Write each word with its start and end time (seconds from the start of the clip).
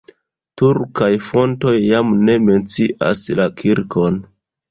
Turkaj 0.61 1.09
fontoj 1.25 1.73
jam 1.89 2.15
ne 2.29 2.37
mencias 2.47 3.23
la 3.41 3.47
kirkon. 3.63 4.21